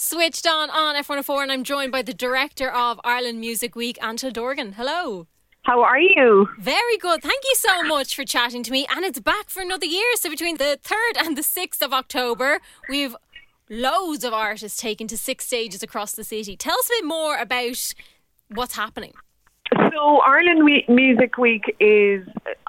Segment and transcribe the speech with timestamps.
[0.00, 4.30] Switched on on F104, and I'm joined by the director of Ireland Music Week, Angela
[4.30, 4.74] Dorgan.
[4.74, 5.26] Hello.
[5.64, 6.48] How are you?
[6.56, 7.20] Very good.
[7.20, 8.86] Thank you so much for chatting to me.
[8.94, 10.06] And it's back for another year.
[10.14, 13.16] So between the 3rd and the 6th of October, we've
[13.68, 16.56] loads of artists taken to six stages across the city.
[16.56, 17.92] Tell us a bit more about
[18.54, 19.14] what's happening.
[19.90, 22.24] So Ireland Music Week is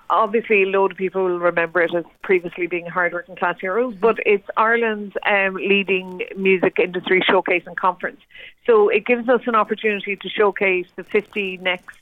[0.10, 4.18] obviously a load of people will remember it as previously being hardworking class heroes, but
[4.26, 8.22] it's Ireland's um, leading music industry showcase and conference.
[8.66, 11.98] So it gives us an opportunity to showcase the 50 next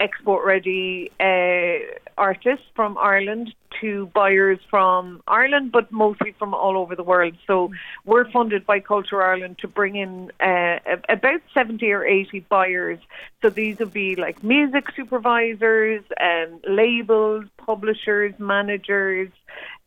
[0.00, 1.78] export ready uh,
[2.18, 7.34] artists from Ireland to buyers from Ireland, but mostly from all over the world.
[7.46, 7.72] So
[8.04, 12.98] we're funded by Culture Ireland to bring in uh, about 70 or 80 buyers.
[13.42, 19.30] So these would be like music supervisors, um, labels, publishers, managers,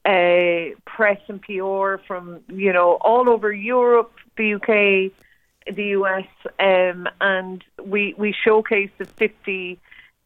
[0.05, 5.11] uh, press and PR from, you know, all over Europe, the UK,
[5.75, 6.27] the US,
[6.59, 9.79] um, and we, we showcase the 50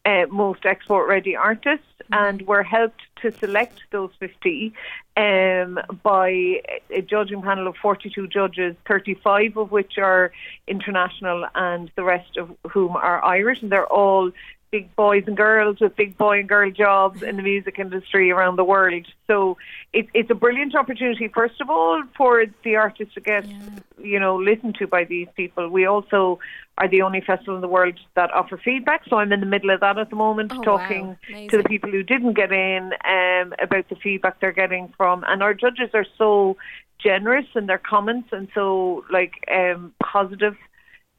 [0.04, 2.14] uh, most export ready artists, mm-hmm.
[2.14, 4.72] and we're helped to select those 50
[5.16, 10.32] um, by a judging panel of 42 judges, 35 of which are
[10.66, 14.32] international, and the rest of whom are Irish, and they're all
[14.72, 18.56] big boys and girls with big boy and girl jobs in the music industry around
[18.56, 19.06] the world.
[19.26, 19.58] So
[19.92, 23.58] it, it's a brilliant opportunity, first of all, for the artists to get, yeah.
[24.02, 25.68] you know, listened to by these people.
[25.68, 26.38] We also
[26.78, 29.02] are the only festival in the world that offer feedback.
[29.08, 31.46] So I'm in the middle of that at the moment, oh, talking wow.
[31.50, 35.22] to the people who didn't get in um, about the feedback they're getting from.
[35.28, 36.56] And our judges are so
[36.98, 40.56] generous in their comments and so like um, positive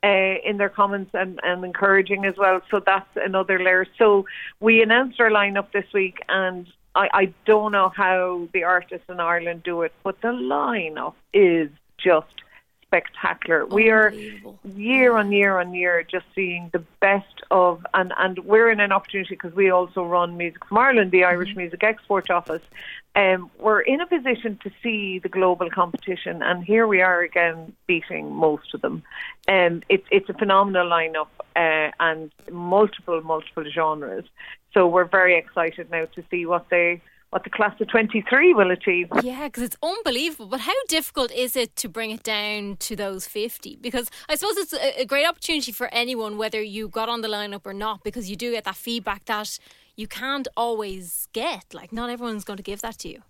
[0.04, 2.62] uh, in their comments and, and encouraging as well.
[2.70, 3.86] So that's another layer.
[3.98, 4.26] So
[4.60, 9.20] we announced our lineup this week, and I, I don't know how the artists in
[9.20, 12.28] Ireland do it, but the lineup is just
[12.94, 13.66] spectacular.
[13.66, 14.14] We are
[14.64, 18.92] year on year on year just seeing the best of, and, and we're in an
[18.92, 21.60] opportunity because we also run Music from Ireland, the Irish mm-hmm.
[21.60, 22.62] Music Export Office.
[23.16, 27.74] Um, we're in a position to see the global competition, and here we are again
[27.88, 29.04] beating most of them.
[29.48, 34.26] Um, it's it's a phenomenal lineup uh, and multiple multiple genres.
[34.74, 37.02] So we're very excited now to see what they
[37.34, 39.08] what the class of 23 will achieve.
[39.24, 40.46] Yeah, because it's unbelievable.
[40.46, 43.78] But how difficult is it to bring it down to those 50?
[43.82, 47.66] Because I suppose it's a, great opportunity for anyone, whether you got on the lineup
[47.66, 49.58] or not, because you do get that feedback that
[49.96, 51.74] you can't always get.
[51.74, 53.24] Like, not everyone's going to give that to you.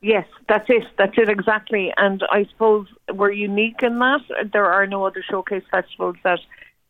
[0.00, 0.84] Yes, that's it.
[0.96, 1.92] That's it exactly.
[1.98, 4.22] And I suppose we're unique in that.
[4.54, 6.40] There are no other showcase festivals that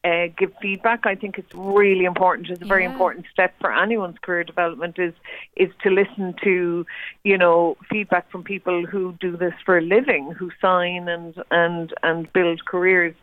[0.03, 1.05] uh, give feedback.
[1.05, 2.49] I think it's really important.
[2.49, 2.93] It's a very yeah.
[2.93, 5.12] important step for anyone's career development is
[5.56, 6.87] is to listen to,
[7.25, 11.93] you know, feedback from people who do this for a living, who sign and and
[12.03, 13.15] and build careers.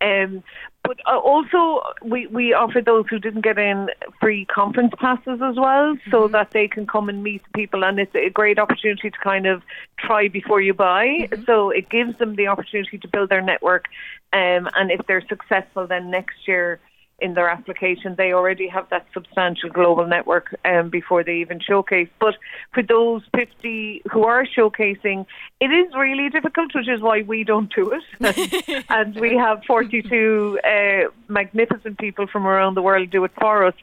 [0.00, 0.42] Um,
[0.84, 3.88] but uh, also, we, we offer those who didn't get in
[4.20, 6.32] free conference passes as well, so mm-hmm.
[6.32, 7.84] that they can come and meet people.
[7.84, 9.62] And it's a great opportunity to kind of
[9.96, 11.06] try before you buy.
[11.06, 11.44] Mm-hmm.
[11.44, 13.86] So it gives them the opportunity to build their network.
[14.32, 16.80] Um, and if they're successful, then next year
[17.22, 18.16] in their application.
[18.16, 22.08] They already have that substantial global network um, before they even showcase.
[22.18, 22.34] But
[22.74, 25.24] for those 50 who are showcasing,
[25.60, 28.84] it is really difficult, which is why we don't do it.
[28.88, 33.74] and we have 42 uh, magnificent people from around the world do it for us.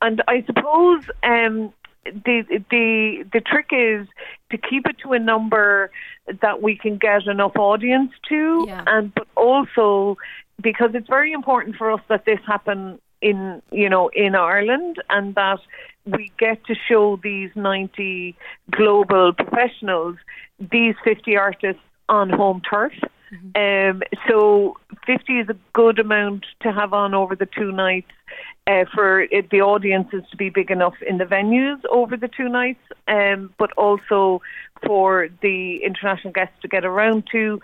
[0.00, 1.72] And I suppose um,
[2.04, 4.06] the the the trick is
[4.50, 5.90] to keep it to a number
[6.40, 8.84] that we can get enough audience to, yeah.
[8.86, 10.16] and but also
[10.60, 15.34] because it's very important for us that this happen in you know in Ireland and
[15.34, 15.60] that
[16.04, 18.36] we get to show these 90
[18.70, 20.16] global professionals
[20.58, 22.92] these 50 artists on home turf.
[23.32, 23.96] Mm-hmm.
[23.96, 28.12] Um, so 50 is a good amount to have on over the two nights
[28.66, 32.48] uh, for it, the audiences to be big enough in the venues over the two
[32.48, 34.42] nights, um, but also
[34.84, 37.60] for the international guests to get around to.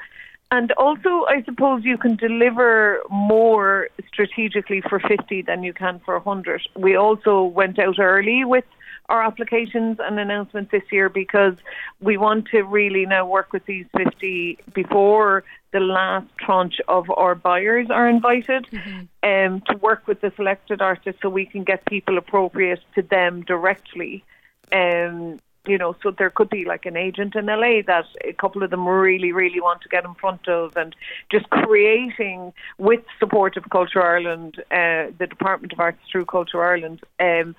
[0.53, 6.19] And also, I suppose you can deliver more strategically for 50 than you can for
[6.19, 6.61] 100.
[6.76, 8.67] We also went out early with
[9.09, 11.55] our applications and announcements this year because
[12.00, 15.43] we want to really now work with these 50 before
[15.73, 19.05] the last tranche of our buyers are invited mm-hmm.
[19.23, 23.41] um, to work with the selected artists so we can get people appropriate to them
[23.41, 24.23] directly.
[24.71, 28.62] Um, you know, so there could be like an agent in LA that a couple
[28.62, 30.94] of them really, really want to get in front of, and
[31.31, 37.00] just creating with support of Culture Ireland, uh, the Department of Arts through Culture Ireland,
[37.20, 37.55] um,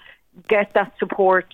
[0.47, 1.53] get that support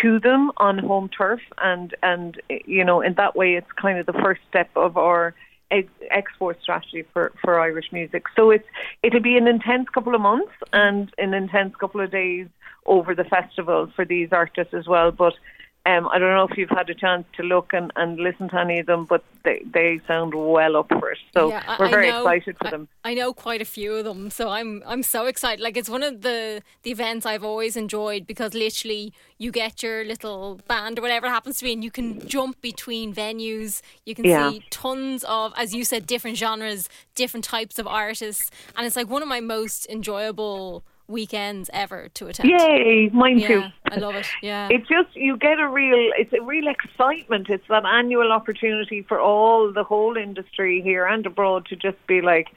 [0.00, 4.06] to them on home turf, and and you know, in that way, it's kind of
[4.06, 5.34] the first step of our
[6.10, 8.24] export strategy for, for Irish music.
[8.36, 8.66] So it's
[9.02, 12.46] it'll be an intense couple of months and an intense couple of days
[12.86, 15.10] over the festival for these artists as well.
[15.10, 15.34] But
[15.86, 18.58] um, I don't know if you've had a chance to look and, and listen to
[18.60, 21.18] any of them, but they, they sound well up for it.
[21.32, 22.88] So Yeah, I- we're very know- excited for I- them.
[23.04, 25.62] I know quite a few of them, so I'm I'm so excited.
[25.62, 30.04] Like it's one of the the events I've always enjoyed because literally you get your
[30.04, 33.80] little band or whatever it happens to be, and you can jump between venues.
[34.04, 34.50] You can Yeah.
[34.50, 39.08] see tons of, as you said, different genres, different types of artists, and it's like
[39.08, 42.48] one of my most enjoyable weekends ever to attend.
[42.48, 43.60] Yay, mine too.
[43.60, 44.26] Yeah, I love it.
[44.42, 44.68] Yeah.
[44.70, 47.48] It just you get a real it's a real excitement.
[47.48, 52.20] It's that annual opportunity for all the whole industry here and abroad to just be
[52.20, 52.48] like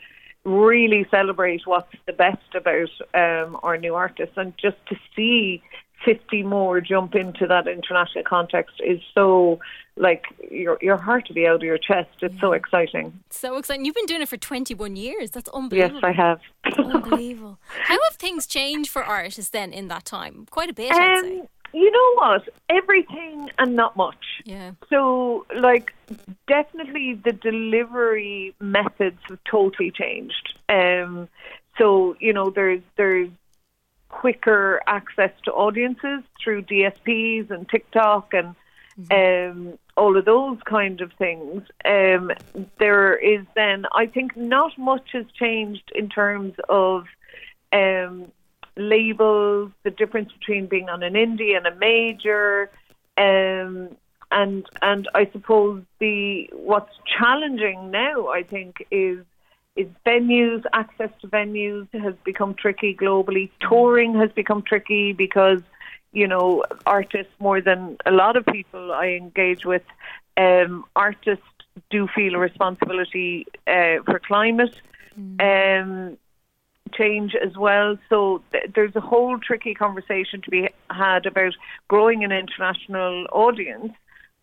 [0.45, 5.61] really celebrate what's the best about um, our new artists and just to see
[6.05, 9.59] 50 more jump into that international context is so
[9.97, 12.09] like your your heart to be out of your chest.
[12.21, 13.19] It's so exciting.
[13.29, 13.85] so exciting.
[13.85, 15.31] You've been doing it for 21 years.
[15.31, 15.99] That's unbelievable.
[16.01, 16.03] Yes.
[16.03, 16.39] I have.
[16.77, 17.59] Unbelievable.
[17.83, 20.47] How have things changed for artists then in that time?
[20.49, 21.39] Quite a bit, I'd say.
[21.39, 22.49] Um, you know what?
[22.69, 24.41] Everything and not much.
[24.43, 24.71] Yeah.
[24.89, 25.93] So, like,
[26.47, 30.57] definitely the delivery methods have totally changed.
[30.67, 31.29] Um,
[31.77, 33.29] so, you know, there's there's
[34.09, 38.55] quicker access to audiences through DSPs and TikTok and
[39.11, 41.63] um, all of those kind of things.
[41.85, 42.31] Um,
[42.79, 47.05] there is then, I think, not much has changed in terms of
[47.71, 48.31] um,
[48.75, 52.69] labels, the difference between being on an indie and a major,
[53.17, 53.95] um,
[54.31, 59.25] and and I suppose the what's challenging now, I think, is
[59.81, 63.49] is venues, access to venues has become tricky globally.
[63.67, 65.61] Touring has become tricky because,
[66.11, 69.85] you know, artists more than a lot of people I engage with,
[70.37, 71.43] um, artists
[71.89, 74.75] do feel a responsibility uh, for climate.
[75.39, 76.17] Um,
[76.93, 77.97] change as well.
[78.09, 81.53] So th- there's a whole tricky conversation to be had about
[81.87, 83.93] growing an international audience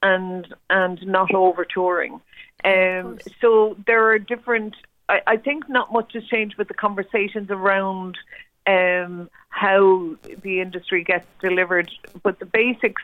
[0.02, 2.20] and and not over touring.
[2.64, 4.74] Um, so there are different.
[5.08, 8.18] I, I think not much has changed with the conversations around
[8.66, 11.90] um, how the industry gets delivered,
[12.22, 13.02] but the basics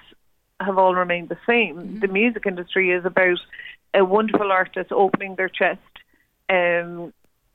[0.61, 2.01] have all remained the same.
[2.01, 3.39] The music industry is about
[3.95, 5.81] a wonderful artist opening their chest.
[6.49, 7.13] Um,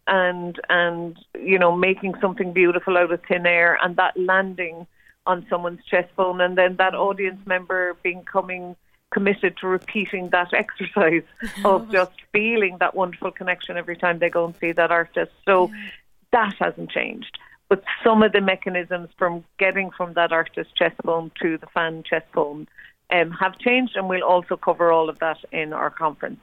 [0.08, 4.88] and and you know making something beautiful out of thin air and that landing
[5.26, 8.76] on someone's chest bone and then that audience member becoming
[9.12, 11.24] committed to repeating that exercise
[11.64, 15.72] of just feeling that wonderful connection every time they go and see that artist so
[16.32, 17.38] that hasn't changed
[17.70, 22.04] but some of the mechanisms from getting from that artist chest bone to the fan
[22.04, 22.68] chest bone
[23.10, 26.40] um, have changed and we'll also cover all of that in our conference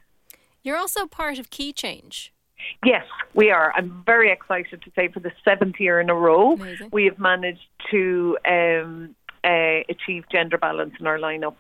[0.63, 2.33] You're also part of Key Change.
[2.83, 3.75] Yes, we are.
[3.77, 6.89] I'm very excited to say for the seventh year in a row, Amazing.
[6.91, 9.15] we have managed to um,
[9.45, 11.57] uh, achieve gender balance in our lineup.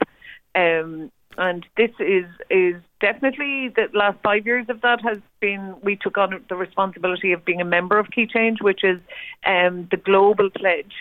[0.54, 5.96] Um, and this is is definitely the last five years of that has been we
[5.96, 9.00] took on the responsibility of being a member of Key Change, which is
[9.44, 10.92] um, the global pledge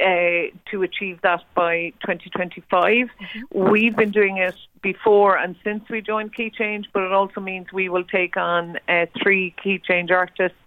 [0.00, 3.08] uh, to achieve that by 2025.
[3.52, 7.72] We've been doing it before and since we joined Key Change, but it also means
[7.72, 10.58] we will take on uh, three Key Change artists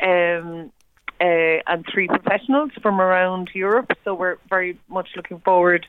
[0.00, 0.72] um,
[1.20, 3.90] uh, and three professionals from around Europe.
[4.04, 5.86] So we're very much looking forward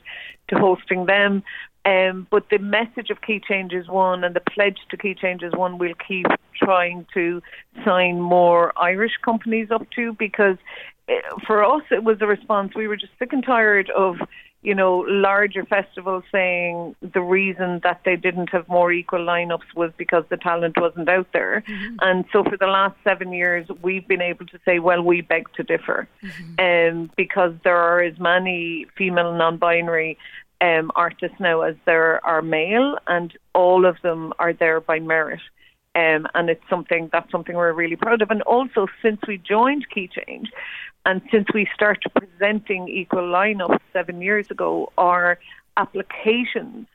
[0.49, 1.43] to hosting them.
[1.89, 5.79] Um, but the message of Key Changes one, and the pledge to Key Changes one
[5.79, 7.41] we'll keep trying to
[7.83, 10.57] sign more Irish companies up to because
[11.07, 11.13] uh,
[11.47, 12.73] for us it was a response.
[12.75, 14.17] We were just sick and tired of
[14.61, 19.91] you know, larger festivals saying the reason that they didn't have more equal lineups was
[19.97, 21.63] because the talent wasn't out there.
[22.01, 25.51] And so for the last seven years, we've been able to say, well, we beg
[25.53, 26.07] to differ.
[26.59, 30.17] Um, because there are as many female non binary
[30.61, 35.41] um, artists now as there are male, and all of them are there by merit.
[35.95, 38.29] Um, and it's something that's something we're really proud of.
[38.29, 40.49] And also, since we joined Key Change,
[41.05, 45.39] and since we started presenting equal lineups seven years ago, our
[45.77, 46.87] applications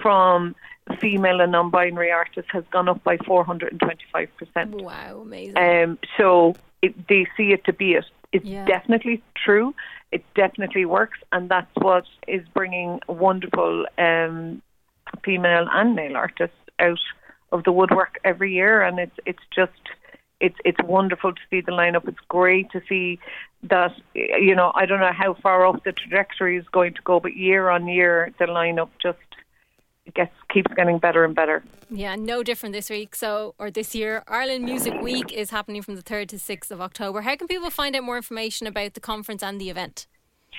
[0.00, 0.54] from
[1.00, 4.74] female and non-binary artists has gone up by 425 percent.
[4.74, 5.56] Wow, amazing.
[5.58, 8.04] Um, so it, they see it to be it.
[8.32, 8.64] It's Yeah.
[8.66, 9.74] definitely true.
[10.12, 14.62] It definitely works, and that's what is bringing wonderful um,
[15.24, 16.98] female and male artists out
[17.52, 18.82] of the woodwork every year.
[18.82, 19.72] And it's it's just
[20.40, 22.06] it's it's wonderful to see the lineup.
[22.08, 23.18] It's great to see
[23.64, 27.20] that you know I don't know how far off the trajectory is going to go,
[27.20, 29.18] but year on year the lineup just
[30.14, 31.62] gets keeps getting better and better.
[31.90, 33.14] Yeah, no different this week.
[33.14, 36.80] So, or this year, Ireland Music Week is happening from the third to sixth of
[36.80, 37.22] October.
[37.22, 40.06] How can people find out more information about the conference and the event?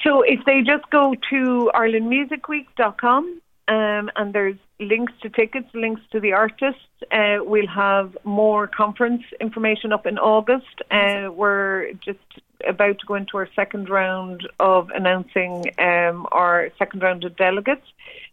[0.04, 6.20] So, if they just go to IrelandMusicWeek.com um, and there's links to tickets, links to
[6.20, 6.82] the artists.
[7.12, 10.82] Uh, we'll have more conference information up in August.
[10.90, 12.20] Uh, we're just
[12.68, 17.86] about to go into our second round of announcing um, our second round of delegates.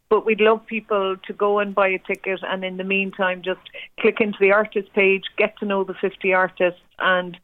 [0.08, 3.60] But we'd love people to go and buy a ticket, and in the meantime, just
[3.98, 7.36] click into the artist page, get to know the 50 artists, and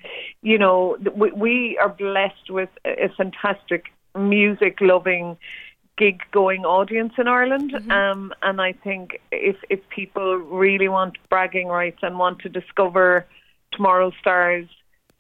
[0.43, 5.37] you know we, we are blessed with a fantastic music loving
[5.97, 7.73] gig going audience in Ireland.
[7.73, 7.91] Mm-hmm.
[7.91, 13.27] Um, and I think if if people really want bragging rights and want to discover
[13.73, 14.69] tomorrow's stars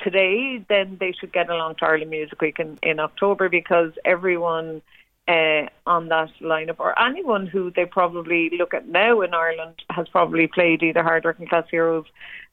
[0.00, 4.82] today, then they should get along to Ireland Music Week in, in October because everyone
[5.28, 10.08] uh, on that lineup, or anyone who they probably look at now in Ireland, has
[10.08, 12.06] probably played either Hard Working Class Heroes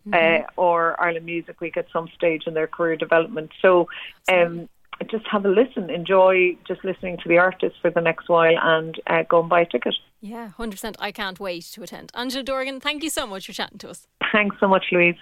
[0.08, 0.44] mm-hmm.
[0.44, 3.52] uh, or Ireland Music Week at some stage in their career development.
[3.62, 3.90] So,
[4.32, 4.70] um,
[5.03, 9.00] just have a listen, enjoy just listening to the artist for the next while, and
[9.08, 9.96] uh, go and buy a ticket.
[10.22, 10.98] Yeah, hundred percent.
[11.00, 12.12] I can't wait to attend.
[12.13, 14.08] Angela Dorgan, thank you so much for chatting to us.
[14.32, 15.15] Thanks so much, Louise.